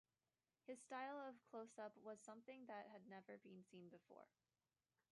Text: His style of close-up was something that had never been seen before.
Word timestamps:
His 0.65 0.79
style 0.81 1.19
of 1.29 1.35
close-up 1.51 1.93
was 2.03 2.17
something 2.25 2.65
that 2.65 2.87
had 2.91 3.07
never 3.07 3.37
been 3.43 3.63
seen 3.71 3.87
before. 3.89 4.25